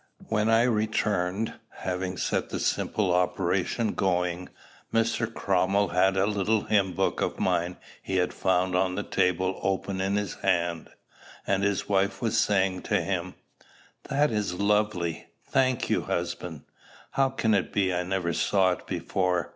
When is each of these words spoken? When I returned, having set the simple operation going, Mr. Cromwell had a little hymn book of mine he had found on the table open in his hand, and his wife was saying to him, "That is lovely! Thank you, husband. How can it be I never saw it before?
When 0.29 0.49
I 0.49 0.63
returned, 0.63 1.53
having 1.75 2.17
set 2.17 2.49
the 2.49 2.59
simple 2.59 3.13
operation 3.13 3.93
going, 3.93 4.49
Mr. 4.91 5.31
Cromwell 5.31 5.89
had 5.89 6.17
a 6.17 6.25
little 6.25 6.61
hymn 6.63 6.93
book 6.93 7.21
of 7.21 7.37
mine 7.39 7.77
he 8.01 8.15
had 8.15 8.33
found 8.33 8.73
on 8.75 8.95
the 8.95 9.03
table 9.03 9.59
open 9.61 10.01
in 10.01 10.15
his 10.15 10.33
hand, 10.41 10.89
and 11.45 11.61
his 11.61 11.87
wife 11.87 12.19
was 12.19 12.35
saying 12.35 12.81
to 12.89 12.99
him, 12.99 13.35
"That 14.09 14.31
is 14.31 14.55
lovely! 14.55 15.27
Thank 15.45 15.87
you, 15.87 16.01
husband. 16.01 16.63
How 17.11 17.29
can 17.29 17.53
it 17.53 17.71
be 17.71 17.93
I 17.93 18.01
never 18.01 18.33
saw 18.33 18.71
it 18.71 18.87
before? 18.87 19.49